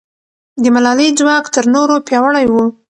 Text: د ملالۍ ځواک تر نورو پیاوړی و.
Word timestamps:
د 0.61 0.63
ملالۍ 0.75 1.09
ځواک 1.19 1.45
تر 1.53 1.65
نورو 1.73 1.95
پیاوړی 2.07 2.45
و. 2.49 2.53